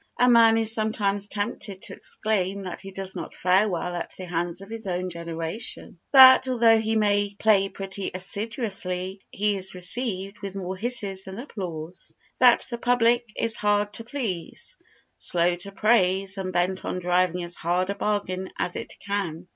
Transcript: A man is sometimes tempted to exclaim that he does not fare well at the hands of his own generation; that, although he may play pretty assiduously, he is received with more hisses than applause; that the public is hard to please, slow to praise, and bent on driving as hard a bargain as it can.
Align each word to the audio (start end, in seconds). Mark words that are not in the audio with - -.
A 0.19 0.27
man 0.27 0.57
is 0.57 0.73
sometimes 0.73 1.27
tempted 1.27 1.83
to 1.83 1.93
exclaim 1.93 2.63
that 2.63 2.81
he 2.81 2.89
does 2.89 3.15
not 3.15 3.35
fare 3.35 3.69
well 3.69 3.95
at 3.95 4.15
the 4.17 4.25
hands 4.25 4.59
of 4.61 4.67
his 4.71 4.87
own 4.87 5.11
generation; 5.11 5.99
that, 6.11 6.49
although 6.49 6.79
he 6.79 6.95
may 6.95 7.35
play 7.35 7.69
pretty 7.69 8.09
assiduously, 8.11 9.21
he 9.29 9.55
is 9.55 9.75
received 9.75 10.39
with 10.39 10.55
more 10.55 10.75
hisses 10.75 11.25
than 11.25 11.37
applause; 11.37 12.15
that 12.39 12.65
the 12.71 12.79
public 12.79 13.31
is 13.35 13.57
hard 13.57 13.93
to 13.93 14.03
please, 14.03 14.75
slow 15.17 15.55
to 15.57 15.71
praise, 15.71 16.35
and 16.39 16.51
bent 16.51 16.83
on 16.83 16.97
driving 16.97 17.43
as 17.43 17.53
hard 17.53 17.91
a 17.91 17.93
bargain 17.93 18.49
as 18.57 18.75
it 18.75 18.95
can. 19.05 19.45